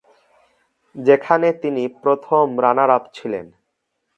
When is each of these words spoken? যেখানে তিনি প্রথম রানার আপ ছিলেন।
যেখানে 0.95 1.47
তিনি 1.53 1.83
প্রথম 2.01 2.45
রানার 2.59 2.89
আপ 2.89 3.03
ছিলেন। 3.13 3.45